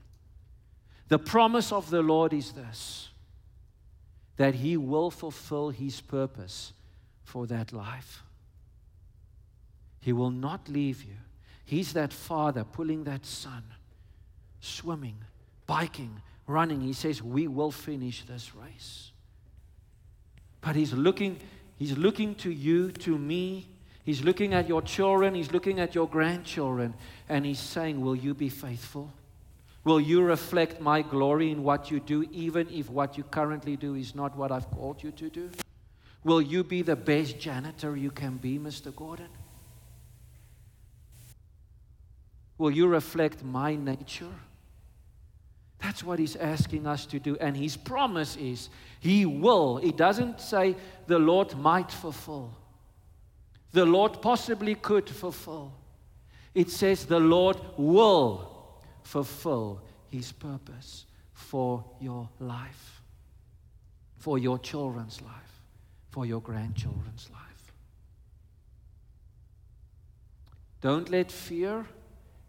[1.07, 3.09] The promise of the Lord is this
[4.37, 6.73] that He will fulfill His purpose
[7.23, 8.23] for that life.
[10.01, 11.15] He will not leave you.
[11.65, 13.63] He's that father pulling that son,
[14.59, 15.17] swimming,
[15.65, 16.81] biking, running.
[16.81, 19.11] He says, We will finish this race.
[20.61, 21.39] But He's looking,
[21.77, 23.67] He's looking to you, to me.
[24.03, 25.33] He's looking at your children.
[25.33, 26.93] He's looking at your grandchildren.
[27.27, 29.11] And He's saying, Will you be faithful?
[29.85, 33.93] Will you reflect my glory in what you do, even if what you currently do
[33.93, 35.51] is not what I've called you to do?
[36.23, 38.93] Will you be the best janitor you can be, Mr.
[38.93, 39.29] Gordon?
[42.57, 44.33] Will you reflect my nature?
[45.79, 47.37] That's what he's asking us to do.
[47.39, 48.69] And his promise is
[48.99, 49.77] he will.
[49.77, 52.55] He doesn't say the Lord might fulfill,
[53.71, 55.73] the Lord possibly could fulfill.
[56.55, 58.54] It says the Lord will
[59.05, 63.01] fulfill His purpose for your life,
[64.17, 65.61] for your children's life,
[66.09, 67.73] for your grandchildren's life.
[70.81, 71.85] Don't let fear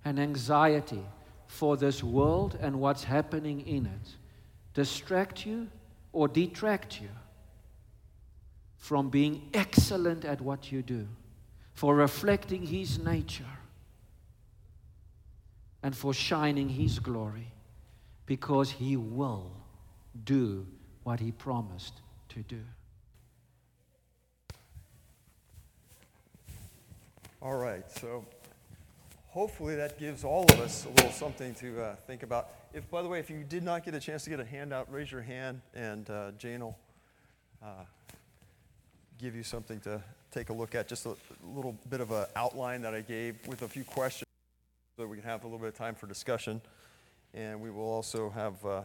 [0.05, 1.05] and anxiety
[1.47, 4.17] for this world and what's happening in it
[4.75, 5.69] distract you
[6.13, 7.09] or detract you
[8.77, 11.07] from being excellent at what you do,
[11.75, 13.56] for reflecting His nature
[15.83, 17.53] and for shining His glory
[18.27, 19.53] because He will
[20.25, 20.67] do
[21.05, 22.01] what He promised
[22.31, 22.61] to do.
[27.43, 28.25] All right, so
[29.29, 32.49] hopefully that gives all of us a little something to uh, think about.
[32.73, 34.91] If, by the way, if you did not get a chance to get a handout,
[34.91, 36.79] raise your hand, and uh, Jane will
[37.63, 37.85] uh,
[39.19, 40.03] give you something to
[40.33, 40.89] take a look at.
[40.89, 41.15] Just a
[41.45, 44.26] little bit of an outline that I gave with a few questions
[44.97, 46.59] so we can have a little bit of time for discussion.
[47.35, 48.81] And we will also have, uh,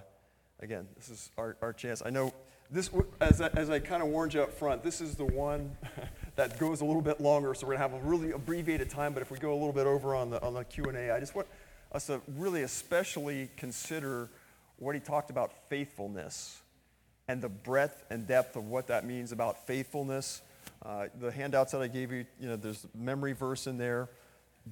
[0.60, 2.04] again, this is our, our chance.
[2.06, 2.34] I know
[2.70, 2.90] this,
[3.22, 5.72] as I, as I kind of warned you up front, this is the one
[6.36, 9.14] that goes a little bit longer, so we're going to have a really abbreviated time,
[9.14, 11.34] but if we go a little bit over on the, on the Q&A, I just
[11.34, 11.48] want
[11.94, 14.30] us to really especially consider
[14.80, 16.60] what he talked about faithfulness
[17.30, 20.42] and the breadth and depth of what that means about faithfulness.
[20.86, 24.10] Uh, the handouts that I gave you, you know, there's memory verse in there.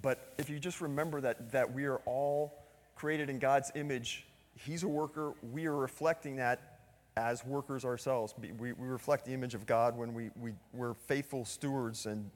[0.01, 2.65] But if you just remember that, that we are all
[2.95, 4.25] created in God's image,
[4.55, 6.79] He's a worker, we are reflecting that
[7.15, 8.33] as workers ourselves.
[8.37, 12.05] We, we reflect the image of God when we, we, we're faithful stewards.
[12.05, 12.29] And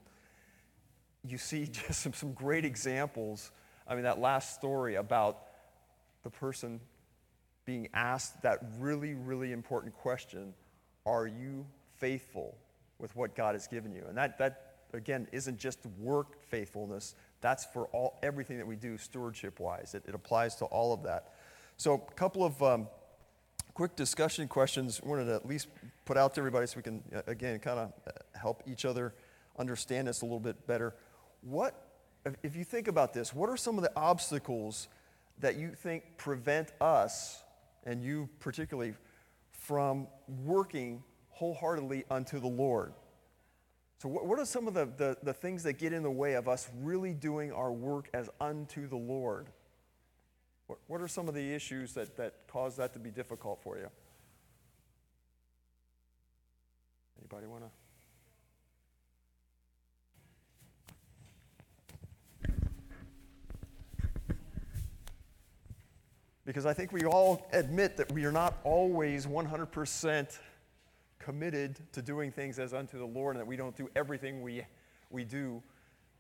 [1.28, 3.51] you see just some, some great examples.
[3.88, 5.39] I mean, that last story about
[6.24, 6.80] the person
[7.66, 10.54] being asked that really, really important question
[11.06, 11.66] Are you
[11.97, 12.58] faithful
[12.99, 14.04] with what God has given you?
[14.08, 18.98] And that, that again, isn't just work faithfulness, that's for all, everything that we do
[18.98, 19.94] stewardship wise.
[19.94, 21.34] It, it applies to all of that.
[21.78, 22.88] So, a couple of um,
[23.74, 25.68] quick discussion questions I wanted to at least
[26.06, 29.14] put out to everybody so we can, uh, again, kind of uh, help each other
[29.60, 30.96] understand this a little bit better.
[31.41, 31.76] What,
[32.41, 34.88] if you think about this, what are some of the obstacles
[35.39, 37.44] that you think prevent us,
[37.86, 38.94] and you particularly,
[39.52, 40.08] from
[40.46, 42.94] working wholeheartedly unto the Lord?
[44.04, 46.49] So, what, are some of the, the, the things that get in the way of
[46.49, 49.47] us really doing our work as unto the Lord?
[50.68, 53.78] What, what are some of the issues that, that cause that to be difficult for
[53.78, 53.88] you?
[57.18, 57.70] Anybody want to?
[66.43, 70.39] Because I think we all admit that we are not always 100%
[71.24, 74.65] committed to doing things as unto the Lord and that we don't do everything we,
[75.09, 75.63] we do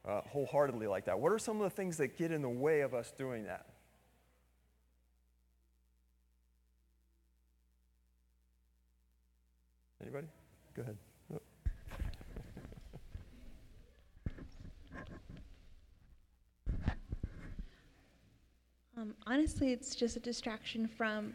[0.07, 1.19] uh, wholeheartedly like that.
[1.19, 3.65] What are some of the things that get in the way of us doing that?
[10.01, 10.27] Anybody?
[10.75, 10.97] Go ahead.
[11.33, 11.39] Oh.
[18.95, 21.33] Um, honestly, it's just a distraction from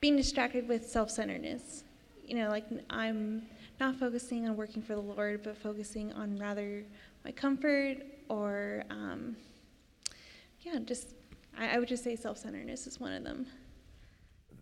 [0.00, 1.84] being distracted with self centeredness.
[2.26, 3.42] You know, like I'm
[3.78, 6.82] not focusing on working for the Lord, but focusing on rather
[7.24, 7.98] my comfort
[8.28, 9.36] or, um,
[10.62, 11.14] yeah, just,
[11.56, 13.46] I, I would just say self centeredness is one of them.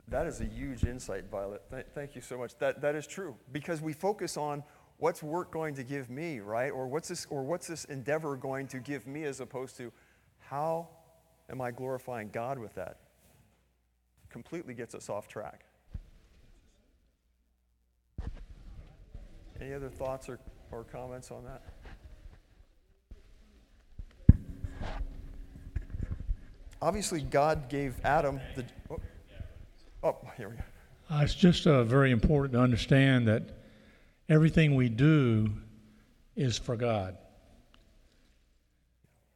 [0.09, 1.63] That is a huge insight, Violet.
[1.71, 2.57] Th- thank you so much.
[2.59, 4.63] That, that is true because we focus on
[4.99, 6.71] what's work going to give me, right?
[6.71, 9.91] Or what's this, or what's this endeavor going to give me, as opposed to
[10.39, 10.89] how
[11.49, 12.99] am I glorifying God with that?
[14.29, 15.65] Completely gets us off track.
[19.65, 20.39] Any other thoughts or,
[20.71, 21.63] or comments on that?
[26.83, 28.65] Obviously, God gave Adam the.
[28.91, 29.01] Oh,
[30.03, 30.63] oh here we go.
[31.11, 33.57] Uh, it's just uh, very important to understand that
[34.29, 35.51] everything we do
[36.37, 37.17] is for God.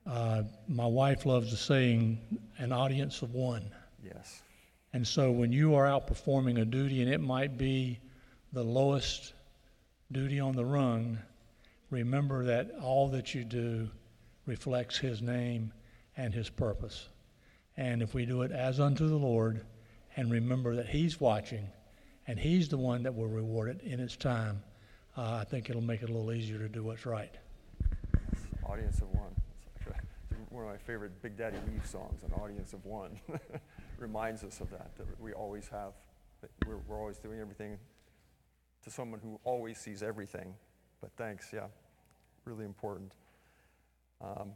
[0.06, 2.18] Uh, my wife loves the saying,
[2.58, 3.64] an audience of one.
[4.04, 4.42] Yes.
[4.92, 7.98] And so when you are out performing a duty, and it might be
[8.52, 9.32] the lowest
[10.10, 11.18] duty on the run,
[11.90, 13.88] remember that all that you do
[14.46, 15.72] reflects His name
[16.16, 17.08] and His purpose.
[17.76, 19.64] And if we do it as unto the Lord
[20.16, 21.68] and remember that He's watching
[22.26, 24.62] and He's the one that will reward it in its time,
[25.16, 27.34] uh, I think it'll make it a little easier to do what's right.
[28.64, 29.34] Audience of one.
[29.76, 29.86] It's
[30.50, 33.18] one of my favorite Big Daddy Weave songs, An Audience of One.
[33.98, 35.92] Reminds us of that, that we always have,
[36.66, 37.78] we're, we're always doing everything
[38.84, 40.54] to someone who always sees everything.
[41.00, 41.66] But thanks, yeah,
[42.44, 43.12] really important.
[44.20, 44.52] Um,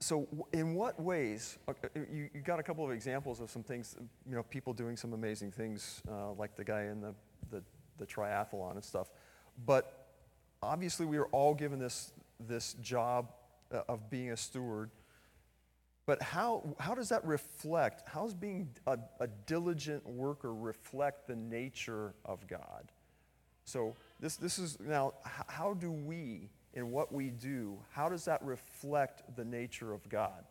[0.00, 1.58] so, in what ways?
[1.66, 3.96] Uh, you, you, got a couple of examples of some things,
[4.28, 7.14] you know, people doing some amazing things, uh, like the guy in the,
[7.50, 7.62] the,
[7.98, 9.08] the triathlon and stuff.
[9.64, 10.08] But
[10.62, 12.12] obviously, we are all given this,
[12.46, 13.32] this job
[13.72, 14.90] uh, of being a steward.
[16.06, 21.34] But how, how does that reflect, how does being a, a diligent worker reflect the
[21.34, 22.92] nature of God?
[23.64, 28.40] So, this, this is now, how do we, in what we do, how does that
[28.44, 30.44] reflect the nature of God?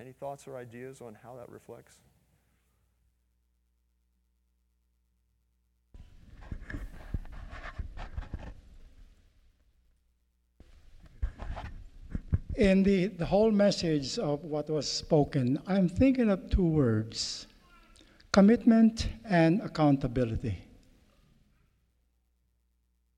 [0.00, 1.98] Any thoughts or ideas on how that reflects?
[12.58, 17.46] In the, the whole message of what was spoken, I'm thinking of two words
[18.32, 20.58] commitment and accountability.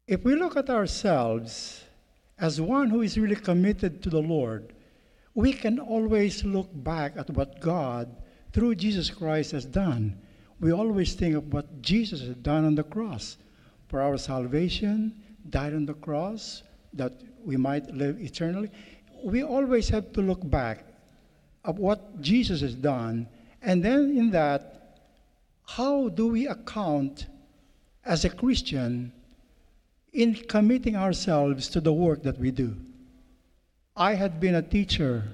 [0.07, 1.83] If we look at ourselves
[2.39, 4.75] as one who is really committed to the Lord,
[5.35, 8.15] we can always look back at what God,
[8.53, 10.21] through Jesus Christ, has done.
[10.61, 13.39] We always think of what Jesus has done on the cross
[13.89, 15.15] for our salvation,
[15.49, 16.63] died on the cross,
[16.93, 18.71] that we might live eternally.
[19.23, 20.85] We always have to look back
[21.65, 23.29] at what Jesus has done,
[23.63, 24.99] and then in that,
[25.67, 27.27] how do we account
[28.05, 29.13] as a Christian
[30.13, 32.75] in committing ourselves to the work that we do.
[33.97, 35.25] I had been a teacher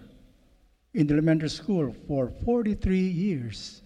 [0.92, 3.82] in the elementary school for 43 years.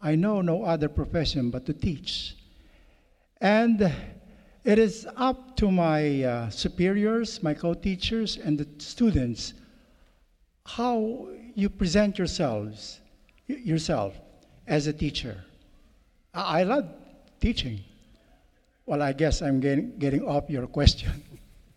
[0.00, 2.36] I know no other profession but to teach.
[3.40, 3.92] And
[4.64, 9.54] it is up to my uh, superiors, my co teachers, and the students
[10.64, 13.00] how you present yourselves,
[13.46, 14.14] yourself
[14.66, 15.44] as a teacher.
[16.34, 16.88] I love
[17.40, 17.80] teaching.
[18.86, 21.22] Well, I guess I'm getting, getting off your question.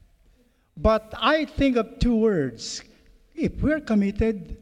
[0.77, 2.83] but I think of two words.
[3.33, 4.57] If we're committed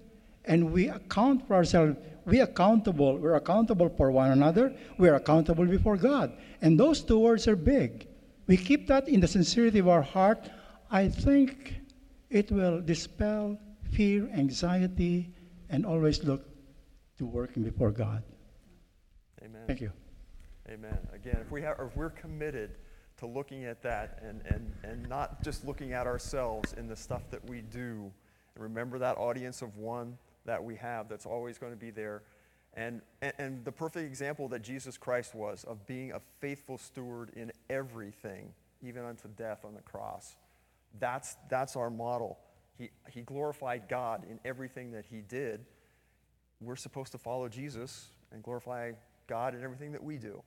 [0.45, 1.95] and we account for ourselves,
[2.25, 3.17] we're accountable.
[3.17, 4.73] We're accountable for one another.
[4.97, 6.33] We're accountable before God.
[6.61, 8.07] And those two words are big.
[8.47, 10.49] We keep that in the sincerity of our heart.
[10.91, 11.75] I think
[12.29, 13.57] it will dispel
[13.91, 15.33] fear, anxiety,
[15.69, 16.45] and always look
[17.17, 18.23] to working before God.
[19.43, 19.61] Amen.
[19.67, 19.91] Thank you.
[20.69, 20.97] Amen.
[21.13, 22.71] Again, if, we have, if we're committed
[23.17, 27.29] to looking at that and, and, and not just looking at ourselves in the stuff
[27.29, 28.11] that we do,
[28.55, 32.23] and remember that audience of one that we have that's always going to be there.
[32.75, 33.01] And,
[33.37, 38.51] and, the perfect example that Jesus Christ was of being a faithful steward in everything,
[38.81, 40.35] even unto death on the cross.
[40.99, 42.39] That's, that's our model.
[42.77, 45.65] He, he glorified God in everything that he did.
[46.61, 48.93] We're supposed to follow Jesus and glorify
[49.27, 50.41] God in everything that we do.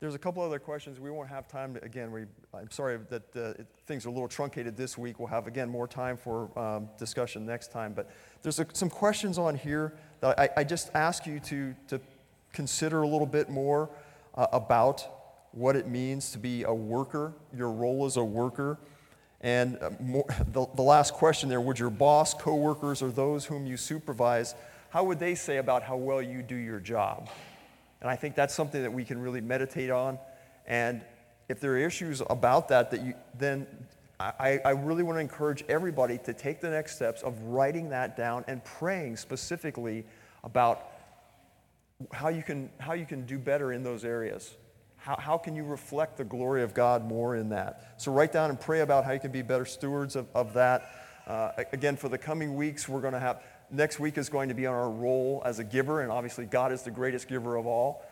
[0.00, 1.00] there's a couple other questions.
[1.00, 4.12] We won't have time to, again, we, I'm sorry that uh, it, things are a
[4.12, 5.18] little truncated this week.
[5.18, 7.94] We'll have, again, more time for um, discussion next time.
[7.94, 8.10] But
[8.42, 12.00] there's a, some questions on here I, I, just ask you to, to
[12.52, 13.90] consider a little bit more
[14.34, 15.06] uh, about
[15.52, 18.78] what it means to be a worker, your role as a worker.
[19.40, 23.66] And uh, more, the, the last question there would your boss, coworkers, or those whom
[23.66, 24.54] you supervise,
[24.90, 27.28] how would they say about how well you do your job?
[28.00, 30.18] And I think that's something that we can really meditate on.
[30.66, 31.02] And
[31.48, 33.66] if there are issues about that, that you, then
[34.20, 38.16] I, I really want to encourage everybody to take the next steps of writing that
[38.16, 40.04] down and praying specifically
[40.44, 40.88] about
[42.12, 44.54] how you can, how you can do better in those areas.
[44.96, 47.94] How, how can you reflect the glory of God more in that?
[47.98, 50.90] So write down and pray about how you can be better stewards of, of that.
[51.26, 54.54] Uh, again, for the coming weeks, we're going to have Next week is going to
[54.54, 57.66] be on our role as a giver, and obviously God is the greatest giver of
[57.66, 58.04] all.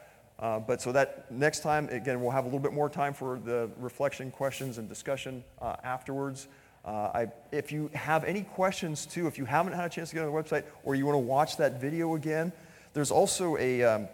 [0.42, 3.38] Uh, but so that next time, again, we'll have a little bit more time for
[3.38, 6.48] the reflection, questions, and discussion uh, afterwards.
[6.84, 10.16] Uh, I, if you have any questions too, if you haven't had a chance to
[10.16, 12.52] get on the website or you want to watch that video again,
[12.92, 14.08] there's also a, um,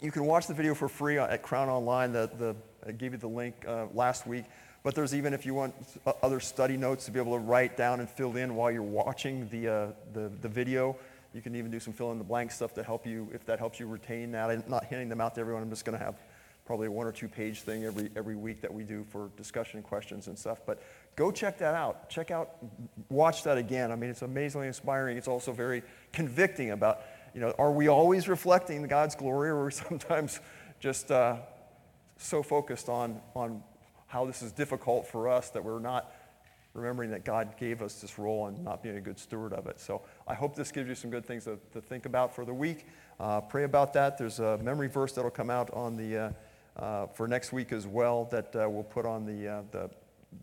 [0.00, 2.10] you can watch the video for free at Crown Online.
[2.10, 4.46] The, the, I gave you the link uh, last week.
[4.82, 5.74] But there's even, if you want
[6.22, 9.48] other study notes to be able to write down and fill in while you're watching
[9.48, 10.94] the, uh, the, the, video,
[11.34, 13.58] you can even do some fill in the blank stuff to help you, if that
[13.58, 14.50] helps you retain that.
[14.50, 15.62] I'm not handing them out to everyone.
[15.62, 16.14] I'm just going to have
[16.64, 19.82] probably a one or two page thing every, every week that we do for discussion
[19.82, 20.60] questions and stuff.
[20.64, 20.80] But
[21.16, 22.08] go check that out.
[22.08, 22.56] Check out,
[23.10, 23.90] watch that again.
[23.90, 25.18] I mean, it's amazingly inspiring.
[25.18, 25.82] It's also very
[26.12, 27.00] convicting about,
[27.34, 30.40] you know, are we always reflecting God's glory or are we sometimes
[30.78, 31.36] just uh,
[32.16, 33.62] so focused on, on
[34.06, 36.12] how this is difficult for us that we're not
[36.74, 39.80] remembering that God gave us this role and not being a good steward of it.
[39.80, 42.52] So I hope this gives you some good things to, to think about for the
[42.52, 42.86] week.
[43.20, 44.18] Uh, pray about that.
[44.18, 47.86] There's a memory verse that'll come out on the, uh, uh, for next week as
[47.86, 49.88] well that uh, we'll put on the, uh, the,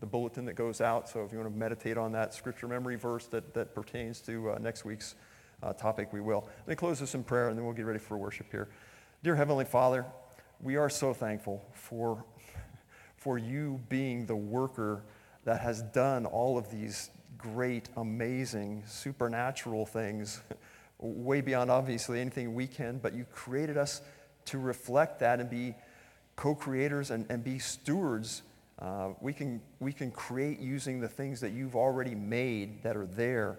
[0.00, 1.06] the, bulletin that goes out.
[1.06, 4.52] So if you want to meditate on that scripture memory verse that, that pertains to
[4.52, 5.14] uh, next week's
[5.78, 6.48] topic, we will.
[6.60, 8.68] Let me close this in prayer and then we'll get ready for worship here.
[9.22, 10.06] Dear Heavenly Father,
[10.60, 12.24] we are so thankful for
[13.16, 15.04] for you being the worker
[15.44, 20.40] that has done all of these great, amazing, supernatural things,
[20.98, 24.02] way beyond obviously anything we can, but you created us
[24.44, 25.74] to reflect that and be
[26.36, 28.42] co creators and, and be stewards.
[28.78, 33.06] Uh, we, can, we can create using the things that you've already made that are
[33.06, 33.58] there.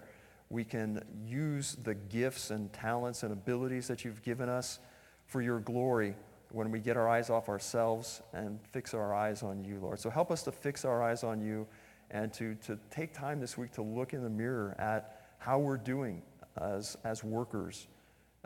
[0.50, 4.78] We can use the gifts and talents and abilities that you've given us
[5.26, 6.14] for your glory
[6.54, 9.98] when we get our eyes off ourselves and fix our eyes on you, Lord.
[9.98, 11.66] So help us to fix our eyes on you
[12.12, 15.76] and to, to take time this week to look in the mirror at how we're
[15.76, 16.22] doing
[16.56, 17.88] as, as workers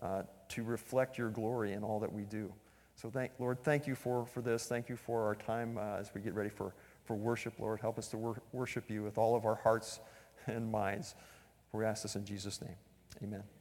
[0.01, 2.51] uh, to reflect your glory in all that we do.
[2.97, 4.67] So, thank, Lord, thank you for, for this.
[4.67, 7.81] Thank you for our time uh, as we get ready for, for worship, Lord.
[7.81, 10.01] Help us to wor- worship you with all of our hearts
[10.47, 11.15] and minds.
[11.73, 12.77] We ask this in Jesus' name.
[13.23, 13.58] Amen.